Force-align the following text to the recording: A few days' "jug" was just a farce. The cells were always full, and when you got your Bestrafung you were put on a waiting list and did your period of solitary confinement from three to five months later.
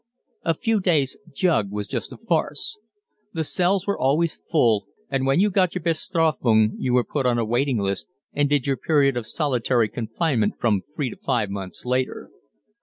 A 0.41 0.55
few 0.55 0.79
days' 0.79 1.15
"jug" 1.31 1.69
was 1.69 1.87
just 1.87 2.11
a 2.11 2.17
farce. 2.17 2.79
The 3.33 3.43
cells 3.43 3.85
were 3.85 3.99
always 3.99 4.39
full, 4.49 4.87
and 5.11 5.27
when 5.27 5.39
you 5.39 5.51
got 5.51 5.75
your 5.75 5.83
Bestrafung 5.83 6.71
you 6.79 6.95
were 6.95 7.03
put 7.03 7.27
on 7.27 7.37
a 7.37 7.45
waiting 7.45 7.77
list 7.77 8.07
and 8.33 8.49
did 8.49 8.65
your 8.65 8.77
period 8.77 9.15
of 9.15 9.27
solitary 9.27 9.89
confinement 9.89 10.55
from 10.59 10.81
three 10.95 11.11
to 11.11 11.17
five 11.17 11.51
months 11.51 11.85
later. 11.85 12.31